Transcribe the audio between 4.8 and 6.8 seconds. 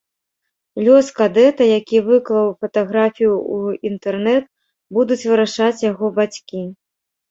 будуць вырашаць яго бацькі.